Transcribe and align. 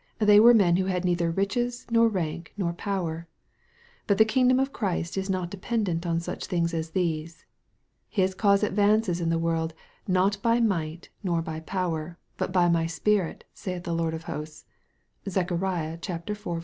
They 0.17 0.39
were 0.39 0.55
men 0.55 0.77
who 0.77 0.85
had 0.85 1.05
neither 1.05 1.29
riches, 1.29 1.85
nor 1.91 2.07
rank, 2.07 2.53
nor 2.57 2.73
power. 2.73 3.27
But 4.07 4.17
the 4.17 4.25
kingdom 4.25 4.59
of 4.59 4.73
Christ 4.73 5.15
is 5.15 5.29
not 5.29 5.51
dependent 5.51 6.07
on 6.07 6.19
such 6.19 6.47
things 6.47 6.73
as 6.73 6.89
these. 6.97 7.45
His 8.09 8.33
cause 8.33 8.63
advances 8.63 9.21
in 9.21 9.29
the 9.29 9.37
world," 9.37 9.75
not 10.17 10.41
by 10.41 10.59
might, 10.59 11.11
nor 11.21 11.43
by 11.43 11.59
power, 11.59 12.17
but 12.37 12.51
by 12.51 12.67
my 12.67 12.87
Spirit, 12.87 13.43
saith 13.53 13.83
the 13.83 13.93
Lord 13.93 14.15
of 14.15 14.23
hosts." 14.23 14.65
(Zech. 15.29 15.51
iv. 15.51 16.47